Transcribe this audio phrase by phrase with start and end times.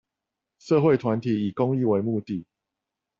[0.57, 2.43] 社會團體以公益為目的